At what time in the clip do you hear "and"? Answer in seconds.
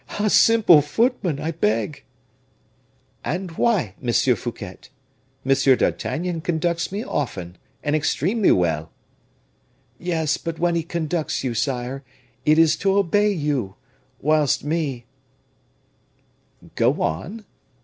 3.23-3.51, 7.83-7.95